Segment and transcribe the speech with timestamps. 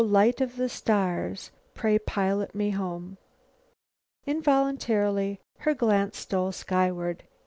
[0.03, 3.17] Light of the stars, Pray pilot me home."
[4.25, 7.21] Involuntarily, her glance stole skyward.